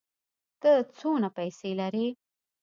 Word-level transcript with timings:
ته 0.61 0.71
څونه 0.97 1.27
پېسې 1.37 1.71
لرې؟ 1.79 2.07